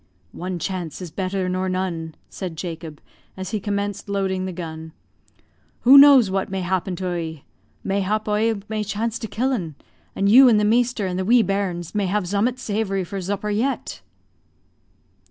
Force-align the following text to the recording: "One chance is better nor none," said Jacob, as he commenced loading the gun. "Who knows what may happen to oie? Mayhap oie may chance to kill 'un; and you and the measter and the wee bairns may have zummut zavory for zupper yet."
"One 0.31 0.57
chance 0.57 0.99
is 0.99 1.11
better 1.11 1.47
nor 1.47 1.69
none," 1.69 2.15
said 2.27 2.55
Jacob, 2.57 2.99
as 3.37 3.51
he 3.51 3.59
commenced 3.59 4.09
loading 4.09 4.45
the 4.45 4.51
gun. 4.51 4.93
"Who 5.81 5.95
knows 5.95 6.31
what 6.31 6.49
may 6.49 6.61
happen 6.61 6.95
to 6.95 7.03
oie? 7.05 7.43
Mayhap 7.83 8.25
oie 8.27 8.63
may 8.67 8.83
chance 8.83 9.19
to 9.19 9.27
kill 9.27 9.53
'un; 9.53 9.75
and 10.15 10.27
you 10.27 10.49
and 10.49 10.59
the 10.59 10.65
measter 10.65 11.05
and 11.05 11.19
the 11.19 11.25
wee 11.25 11.43
bairns 11.43 11.93
may 11.93 12.07
have 12.07 12.23
zummut 12.25 12.57
zavory 12.57 13.05
for 13.05 13.19
zupper 13.19 13.55
yet." 13.55 14.01